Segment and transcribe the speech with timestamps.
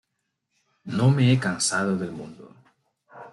[0.83, 2.51] No me he cansado del mundo.